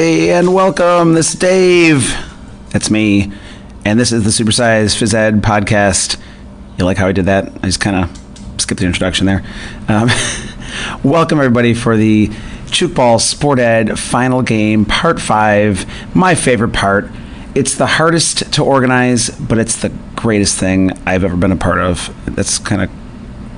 [0.00, 1.14] Hey, and welcome.
[1.14, 2.16] This is Dave.
[2.70, 3.32] That's me.
[3.84, 6.20] And this is the Supersize Phys Ed podcast.
[6.78, 7.48] You like how I did that?
[7.64, 9.44] I just kind of skipped the introduction there.
[9.88, 10.08] Um,
[11.02, 12.28] welcome, everybody, for the
[12.68, 15.84] Tchoukball Sport Ed final game, part five.
[16.14, 17.10] My favorite part.
[17.56, 21.80] It's the hardest to organize, but it's the greatest thing I've ever been a part
[21.80, 22.14] of.
[22.36, 22.90] That's kind of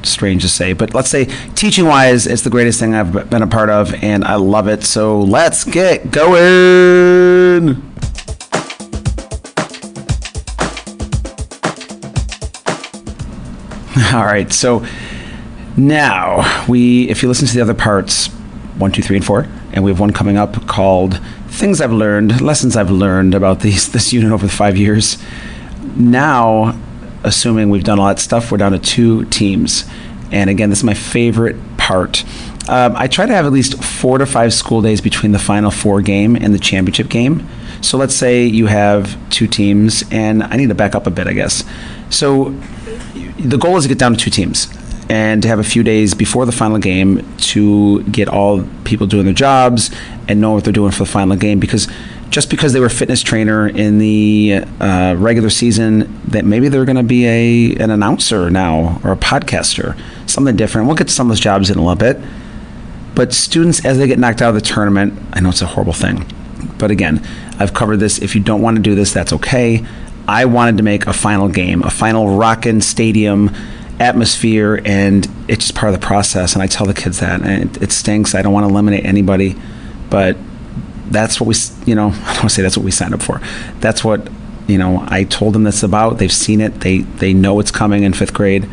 [0.06, 3.46] strange to say, but let's say teaching wise, it's the greatest thing I've been a
[3.46, 4.84] part of, and I love it.
[4.84, 7.82] So let's get going.
[14.14, 14.84] All right, so
[15.76, 18.26] now we, if you listen to the other parts,
[18.78, 22.40] one, two, three, and four, and we have one coming up called "Things I've Learned,"
[22.40, 25.18] lessons I've learned about these this unit over the five years.
[25.96, 26.78] Now
[27.24, 29.84] assuming we've done all that stuff, we're down to two teams.
[30.32, 32.24] And again, this is my favorite part.
[32.68, 35.70] Um, I try to have at least four to five school days between the Final
[35.70, 37.48] Four game and the championship game.
[37.80, 41.26] So let's say you have two teams, and I need to back up a bit,
[41.26, 41.64] I guess.
[42.10, 42.50] So
[43.38, 44.68] the goal is to get down to two teams
[45.08, 49.24] and to have a few days before the final game to get all people doing
[49.24, 49.90] their jobs
[50.28, 51.88] and know what they're doing for the final game because
[52.30, 56.96] just because they were fitness trainer in the uh, regular season, that maybe they're going
[56.96, 60.86] to be a an announcer now or a podcaster, something different.
[60.86, 62.18] We'll get to some of those jobs in a little bit.
[63.14, 65.92] But students, as they get knocked out of the tournament, I know it's a horrible
[65.92, 66.24] thing,
[66.78, 67.26] but again,
[67.58, 68.18] I've covered this.
[68.18, 69.84] If you don't want to do this, that's okay.
[70.28, 73.50] I wanted to make a final game, a final rockin' stadium
[73.98, 76.54] atmosphere, and it's just part of the process.
[76.54, 78.34] And I tell the kids that, and it, it stinks.
[78.36, 79.56] I don't want to eliminate anybody,
[80.08, 80.36] but
[81.10, 81.54] that's what we,
[81.86, 83.40] you know, I don't want to say that's what we signed up for.
[83.80, 84.28] That's what,
[84.66, 86.18] you know, I told them this about.
[86.18, 86.80] They've seen it.
[86.80, 88.68] They they know it's coming in fifth grade,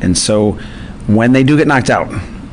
[0.00, 0.52] and so
[1.06, 2.08] when they do get knocked out,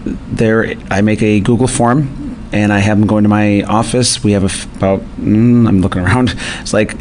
[0.06, 4.24] there I make a Google form and I have them go into my office.
[4.24, 4.44] We have
[4.78, 6.35] about mm, I'm looking around.
[6.62, 6.96] It's like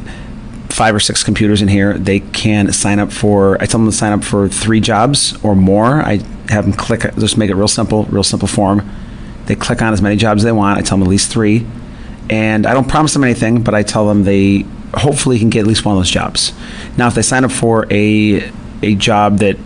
[0.71, 1.97] five or six computers in here.
[1.97, 3.61] They can sign up for.
[3.63, 6.03] I tell them to sign up for three jobs or more.
[6.03, 6.17] I
[6.49, 7.03] have them click.
[7.17, 8.91] Just make it real simple, real simple form.
[9.47, 10.79] They click on as many jobs as they want.
[10.79, 11.67] I tell them at least three
[12.31, 14.65] and I don't promise them anything, but I tell them they
[14.95, 16.53] hopefully can get at least one of those jobs.
[16.97, 18.51] Now, if they sign up for a
[18.83, 19.57] a job that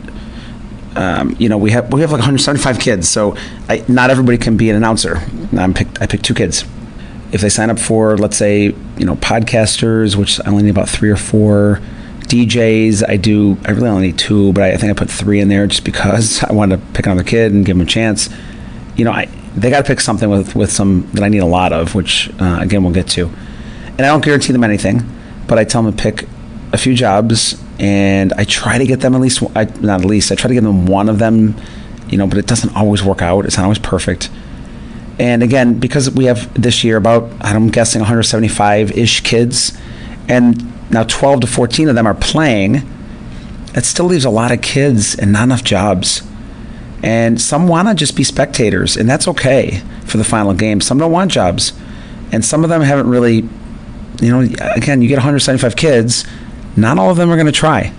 [0.96, 3.36] um, you know we have we have like 175 kids, so
[3.68, 5.22] I, not everybody can be an announcer.
[5.56, 6.64] I'm picked, I picked two kids.
[7.30, 10.88] If they sign up for, let's say, you know, podcasters, which I only need about
[10.88, 11.80] three or four.
[12.20, 13.56] DJs, I do.
[13.64, 15.84] I really only need two, but I, I think I put three in there just
[15.84, 18.28] because I wanted to pick another kid and give them a chance.
[18.98, 19.26] You know, I
[19.56, 22.30] they got to pick something with with some that I need a lot of, which
[22.38, 23.26] uh, again we'll get to.
[23.26, 25.02] And I don't guarantee them anything,
[25.46, 26.28] but I tell them to pick
[26.72, 30.30] a few jobs, and I try to get them at least I, not at least
[30.30, 31.56] I try to get them one of them,
[32.08, 32.26] you know.
[32.26, 33.46] But it doesn't always work out.
[33.46, 34.30] It's not always perfect.
[35.18, 39.76] And again, because we have this year about I'm guessing 175 ish kids,
[40.28, 42.82] and now 12 to 14 of them are playing.
[43.74, 46.22] It still leaves a lot of kids and not enough jobs.
[47.02, 50.80] And some want to just be spectators, and that's okay for the final game.
[50.80, 51.72] Some don't want jobs,
[52.32, 53.48] and some of them haven't really,
[54.20, 54.40] you know,
[54.74, 56.26] again, you get 175 kids,
[56.76, 57.92] not all of them are going to try.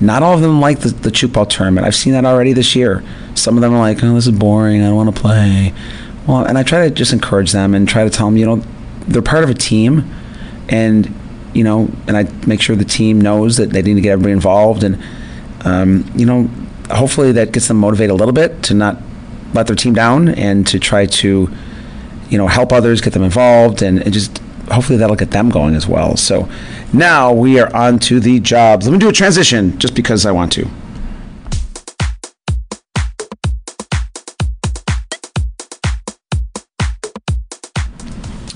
[0.00, 1.86] Not all of them like the, the Tchoukball tournament.
[1.86, 3.02] I've seen that already this year.
[3.34, 4.82] Some of them are like, oh, this is boring.
[4.82, 5.72] I don't want to play.
[6.26, 8.62] Well, and I try to just encourage them and try to tell them, you know,
[9.06, 10.12] they're part of a team,
[10.68, 11.14] and
[11.54, 14.32] you know, and I make sure the team knows that they need to get everybody
[14.32, 15.02] involved, and
[15.64, 16.50] um, you know,
[16.90, 18.96] hopefully that gets them motivated a little bit to not
[19.54, 21.50] let their team down and to try to,
[22.28, 24.38] you know, help others, get them involved, and, and just
[24.70, 26.16] hopefully that'll get them going as well.
[26.16, 26.48] So
[26.92, 28.86] now we are on to the jobs.
[28.86, 30.68] Let me do a transition just because I want to.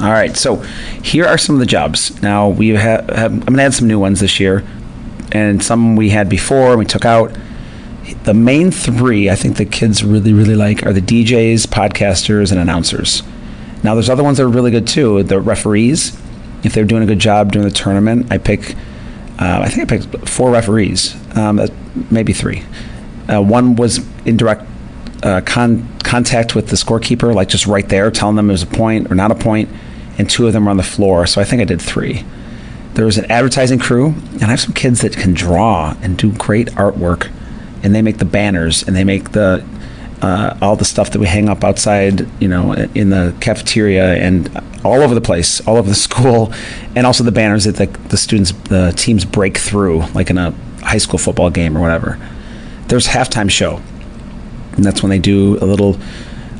[0.01, 0.57] All right, so
[1.03, 2.23] here are some of the jobs.
[2.23, 4.65] Now we have, have I'm to add some new ones this year,
[5.31, 7.37] and some we had before we took out
[8.25, 12.61] the main three I think the kids really, really like are the DJs, podcasters, and
[12.61, 13.23] announcers.
[13.82, 15.23] Now, there's other ones that are really good too.
[15.23, 16.19] The referees,
[16.62, 18.75] if they're doing a good job during the tournament, I pick,
[19.38, 21.61] uh, I think I picked four referees, um,
[22.11, 22.62] maybe three.
[23.29, 24.64] Uh, one was in direct
[25.23, 28.67] uh, con- contact with the scorekeeper, like just right there, telling them it was a
[28.67, 29.69] point or not a point,
[30.19, 31.26] and two of them were on the floor.
[31.26, 32.25] So I think I did three.
[32.94, 36.32] There was an advertising crew, and I have some kids that can draw and do
[36.32, 37.31] great artwork
[37.82, 39.65] and they make the banners and they make the
[40.23, 44.50] uh, all the stuff that we hang up outside, you know, in the cafeteria and
[44.85, 46.53] all over the place, all over the school,
[46.94, 50.50] and also the banners that the, the students, the teams break through, like in a
[50.82, 52.19] high school football game or whatever.
[52.88, 53.81] There's halftime show,
[54.73, 55.99] and that's when they do a little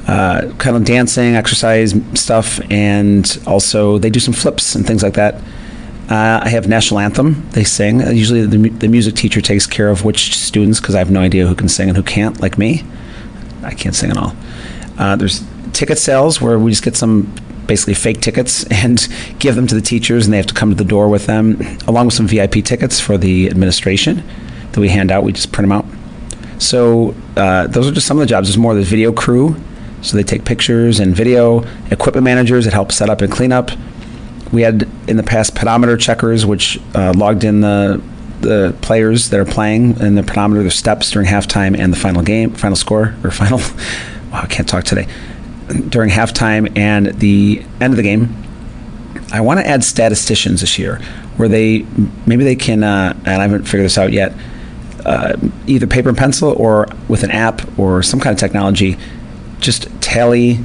[0.07, 5.15] uh, kind of dancing, exercise stuff, and also they do some flips and things like
[5.15, 5.41] that.
[6.11, 7.49] Uh, I have national anthem.
[7.51, 8.03] They sing.
[8.03, 11.21] Uh, usually, the, the music teacher takes care of which students because I have no
[11.21, 12.83] idea who can sing and who can't, like me.
[13.63, 14.35] I can't sing at all.
[14.99, 17.33] Uh, there's ticket sales where we just get some
[17.69, 19.07] basically fake tickets and
[19.39, 21.61] give them to the teachers, and they have to come to the door with them,
[21.87, 24.25] along with some VIP tickets for the administration
[24.73, 25.23] that we hand out.
[25.23, 25.87] We just print them out.
[26.61, 28.49] So uh, those are just some of the jobs.
[28.49, 28.75] There's more.
[28.75, 29.55] There's video crew,
[30.03, 31.61] so they take pictures and video.
[31.93, 33.71] Equipment managers that help set up and clean up.
[34.53, 38.03] We had in the past pedometer checkers, which uh, logged in the
[38.41, 42.23] the players that are playing and the pedometer, their steps during halftime and the final
[42.23, 43.61] game, final score or final.
[44.31, 45.09] Wow, I can't talk today.
[45.89, 48.33] During halftime and the end of the game,
[49.33, 51.01] I want to add statisticians this year,
[51.37, 51.85] where they
[52.27, 54.33] maybe they can, uh, and I haven't figured this out yet.
[55.05, 55.37] Uh,
[55.67, 58.97] either paper and pencil or with an app or some kind of technology,
[59.59, 60.61] just tally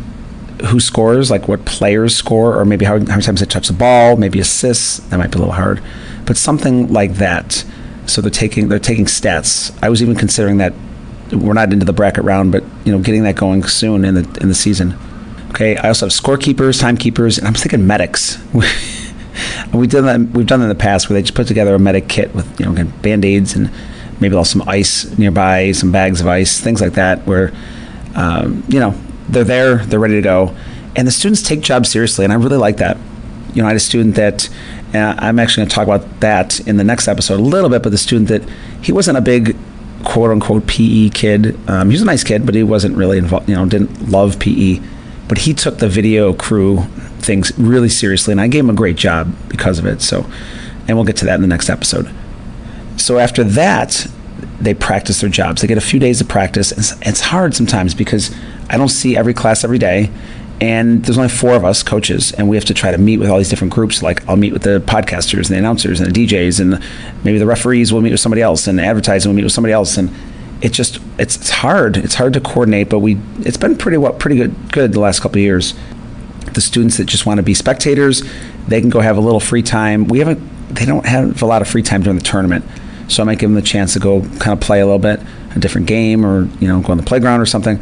[0.64, 3.74] who scores, like what players score, or maybe how, how many times they touch the
[3.74, 5.00] ball, maybe assists.
[5.10, 5.82] That might be a little hard,
[6.26, 7.66] but something like that.
[8.06, 9.78] So they're taking they're taking stats.
[9.82, 10.74] I was even considering that
[11.32, 14.38] we're not into the bracket round, but you know, getting that going soon in the
[14.42, 14.96] in the season.
[15.50, 18.38] Okay, I also have scorekeepers, timekeepers, and I'm thinking medics.
[19.74, 20.36] we've done that.
[20.36, 22.60] We've done that in the past where they just put together a medic kit with
[22.60, 23.72] you know again, band aids and
[24.20, 27.26] maybe also some ice nearby, some bags of ice, things like that.
[27.26, 27.54] Where
[28.16, 28.96] um, you know
[29.30, 30.56] they're there, they're ready to go,
[30.96, 32.98] and the students take jobs seriously, and I really like that.
[33.54, 34.50] You know, I had a student that
[34.94, 37.84] uh, I'm actually going to talk about that in the next episode a little bit,
[37.84, 38.44] but the student that
[38.82, 39.56] he wasn't a big
[40.04, 41.58] quote unquote PE kid.
[41.70, 43.50] Um, he was a nice kid, but he wasn't really involved.
[43.50, 44.80] You know, didn't love PE,
[45.28, 46.84] but he took the video crew
[47.20, 50.02] things really seriously, and I gave him a great job because of it.
[50.02, 50.30] So,
[50.88, 52.10] and we'll get to that in the next episode.
[52.98, 54.08] So after that,
[54.60, 55.62] they practice their jobs.
[55.62, 56.72] They get a few days of practice.
[56.72, 58.36] It's, it's hard sometimes because
[58.70, 60.12] I don't see every class every day,
[60.62, 63.30] and there's only four of us coaches and we have to try to meet with
[63.30, 64.02] all these different groups.
[64.02, 66.82] Like i'll meet with the podcasters and the announcers and the djs and
[67.24, 69.74] maybe the referees will meet with somebody else and the advertising will meet with somebody
[69.74, 70.10] else and
[70.62, 71.98] it just it's, it's hard.
[71.98, 75.20] It's hard to coordinate but we it's been pretty well pretty good good the last
[75.20, 75.74] couple of years.
[76.54, 78.24] The students that just want to be spectators
[78.68, 80.08] they can go have a little free time.
[80.08, 80.42] We haven't
[80.74, 82.64] they don't have a lot of free time during the tournament
[83.08, 85.20] so i might give them the chance to go kind of play a little bit
[85.56, 87.80] a different game or you know go on the playground or something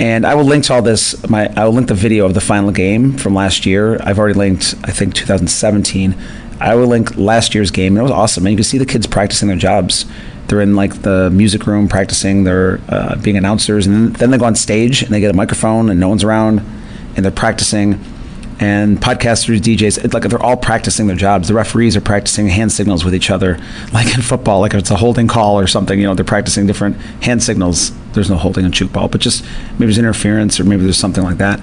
[0.00, 1.28] and I will link to all this.
[1.28, 4.00] My I will link the video of the final game from last year.
[4.02, 6.16] I've already linked, I think, 2017.
[6.58, 7.98] I will link last year's game.
[7.98, 10.06] It was awesome, and you can see the kids practicing their jobs.
[10.46, 12.44] They're in like the music room practicing.
[12.44, 15.90] They're uh, being announcers, and then they go on stage and they get a microphone,
[15.90, 16.60] and no one's around,
[17.14, 18.02] and they're practicing
[18.60, 21.48] and podcasters, DJs, like they're all practicing their jobs.
[21.48, 23.58] The referees are practicing hand signals with each other,
[23.92, 25.98] like in football, like if it's a holding call or something.
[25.98, 27.92] You know, they're practicing different hand signals.
[28.12, 31.38] There's no holding and Tchoukball, but just maybe there's interference or maybe there's something like
[31.38, 31.60] that.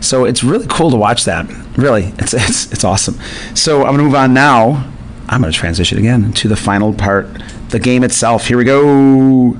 [0.00, 1.48] So it's really cool to watch that.
[1.78, 3.18] Really, it's it's it's awesome.
[3.54, 4.92] So I'm to move on now.
[5.28, 7.26] I'm to transition again to the final part,
[7.70, 8.46] the game itself.
[8.46, 9.56] Here we go.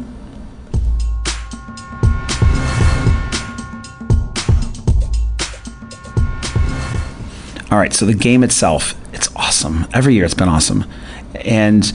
[7.77, 9.87] All right, so the game itself, it's awesome.
[9.93, 10.87] Every year it's been awesome.
[11.35, 11.93] And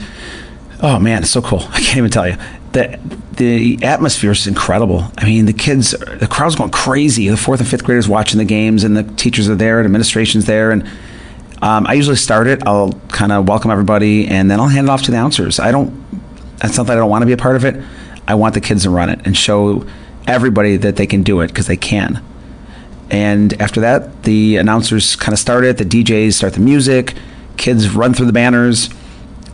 [0.80, 1.58] oh man, it's so cool.
[1.70, 2.36] I can't even tell you.
[2.70, 3.00] The
[3.32, 5.10] the atmosphere is incredible.
[5.18, 7.26] I mean, the kids, the crowd's going crazy.
[7.26, 10.44] The fourth and fifth graders watching the games, and the teachers are there, and administration's
[10.44, 10.88] there, and
[11.62, 12.64] um, I usually start it.
[12.64, 15.58] I'll kind of welcome everybody, and then I'll hand it off to the announcers.
[15.58, 15.92] I don't.
[16.58, 17.84] That's not that I don't want to be a part of it.
[18.28, 19.84] I want the kids to run it and show
[20.28, 22.22] everybody that they can do it because they can.
[23.12, 27.14] And after that, the announcers kind of start it, the DJs start the music,
[27.58, 28.88] kids run through the banners,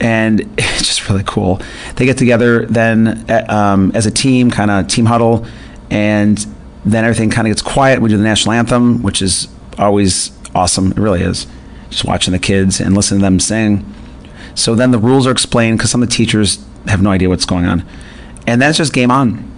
[0.01, 1.61] and it's just really cool.
[1.97, 5.45] They get together then um, as a team, kind of team huddle,
[5.91, 6.39] and
[6.85, 8.01] then everything kind of gets quiet.
[8.01, 10.93] We do the national anthem, which is always awesome.
[10.93, 11.49] It really is.
[11.91, 13.93] Just watching the kids and listening to them sing.
[14.55, 17.47] So then the rules are explained because some of the teachers have no idea what's
[17.47, 17.85] going on.
[18.47, 19.49] And that's just game on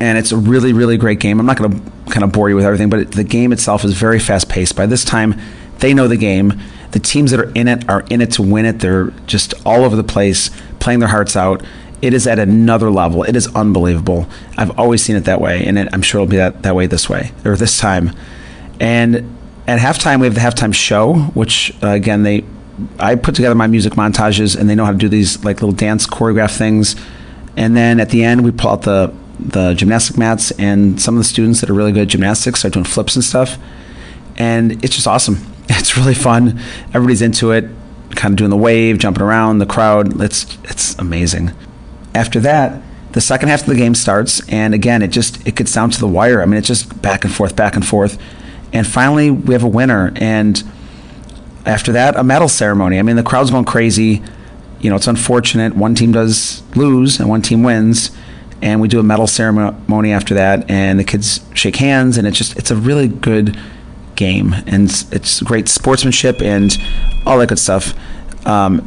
[0.00, 1.38] and it's a really really great game.
[1.38, 3.84] I'm not going to kind of bore you with everything, but it, the game itself
[3.84, 4.76] is very fast paced.
[4.76, 5.40] By this time,
[5.78, 6.60] they know the game.
[6.92, 8.80] The teams that are in it are in it to win it.
[8.80, 10.50] They're just all over the place,
[10.80, 11.64] playing their hearts out.
[12.02, 13.22] It is at another level.
[13.22, 14.26] It is unbelievable.
[14.56, 16.86] I've always seen it that way, and it, I'm sure it'll be that, that way
[16.86, 18.12] this way or this time.
[18.80, 19.36] And
[19.66, 22.44] at halftime, we have the halftime show, which uh, again they
[22.98, 25.74] I put together my music montages, and they know how to do these like little
[25.74, 26.96] dance choreograph things.
[27.56, 31.20] And then at the end, we pull out the the gymnastic mats, and some of
[31.20, 33.58] the students that are really good at gymnastics start doing flips and stuff.
[34.36, 35.36] And it's just awesome.
[35.72, 36.58] It's really fun.
[36.92, 37.64] Everybody's into it,
[38.16, 40.20] kind of doing the wave, jumping around the crowd.
[40.20, 41.52] It's it's amazing.
[42.12, 42.82] After that,
[43.12, 46.00] the second half of the game starts, and again, it just it gets down to
[46.00, 46.42] the wire.
[46.42, 48.18] I mean, it's just back and forth, back and forth,
[48.72, 50.12] and finally we have a winner.
[50.16, 50.62] And
[51.66, 52.98] after that, a medal ceremony.
[52.98, 54.22] I mean, the crowd's going crazy.
[54.80, 55.76] You know, it's unfortunate.
[55.76, 58.10] One team does lose, and one team wins,
[58.62, 62.36] and we do a medal ceremony after that, and the kids shake hands, and it's
[62.38, 63.58] just it's a really good
[64.16, 66.76] game, and it's, great sportsmanship and
[67.26, 67.94] all that good stuff.
[68.46, 68.86] Um,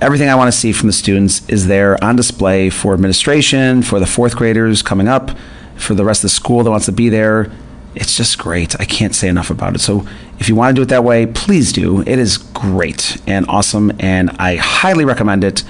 [0.00, 4.00] everything I want to see from the students is there on display for administration, for
[4.00, 5.30] the fourth graders coming up,
[5.76, 7.52] for the rest of the school that wants to be there.
[7.94, 8.80] It's just great.
[8.80, 9.80] I can't say enough about it.
[9.80, 10.06] So
[10.38, 12.00] if you want to do it that way, please do.
[12.02, 15.62] It is great and awesome, and I highly recommend it.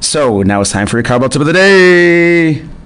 [0.00, 2.77] So now it's time for your cowbell tip of the day.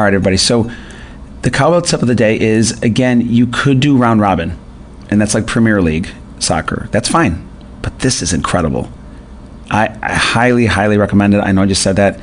[0.00, 0.38] All right, everybody.
[0.38, 0.70] So
[1.42, 4.56] the cowbell tip of the day is again, you could do round robin,
[5.10, 6.88] and that's like Premier League soccer.
[6.90, 7.46] That's fine,
[7.82, 8.90] but this is incredible.
[9.70, 11.40] I, I highly, highly recommend it.
[11.40, 12.18] I know I just said that.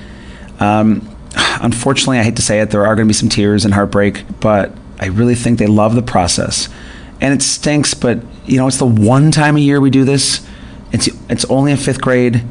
[0.60, 3.76] Um, unfortunately, I hate to say it, there are going to be some tears and
[3.76, 6.70] heartbreak, but I really think they love the process.
[7.22, 10.44] And it stinks, but you know, it's the one time a year we do this.
[10.92, 12.44] It's it's only in fifth grade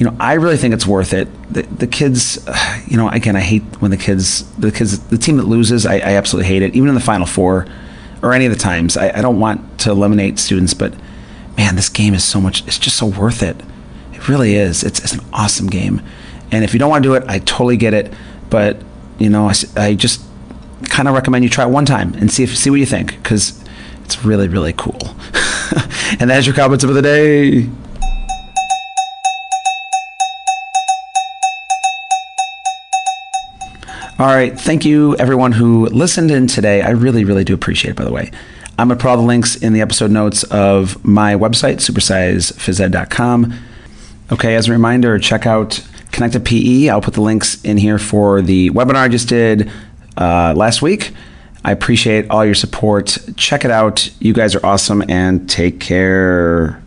[0.00, 1.28] you know, I really think it's worth it.
[1.52, 2.48] The, the kids,
[2.86, 5.96] you know, again, I hate when the kids, the kids, the team that loses, I,
[5.96, 6.74] I absolutely hate it.
[6.74, 7.66] Even in the final four,
[8.22, 10.94] or any of the times, I, I don't want to eliminate students, but
[11.58, 12.66] man, this game is so much.
[12.66, 13.60] It's just so worth it.
[14.14, 14.82] It really is.
[14.82, 16.00] It's, it's an awesome game,
[16.50, 18.10] and if you don't want to do it, I totally get it.
[18.48, 18.80] But
[19.18, 20.22] you know, I, I just
[20.84, 23.22] kind of recommend you try it one time and see if see what you think
[23.22, 23.62] because
[24.06, 24.98] it's really really cool.
[26.18, 27.68] and that's your comments of the day.
[34.20, 34.52] All right.
[34.60, 36.82] Thank you, everyone who listened in today.
[36.82, 38.30] I really, really do appreciate it, by the way.
[38.78, 43.54] I'm going to put all the links in the episode notes of my website, supersizephysed.com.
[44.30, 46.90] Okay, as a reminder, check out Connected PE.
[46.90, 49.70] I'll put the links in here for the webinar I just did
[50.18, 51.14] uh, last week.
[51.64, 53.16] I appreciate all your support.
[53.38, 54.10] Check it out.
[54.20, 56.82] You guys are awesome and take care.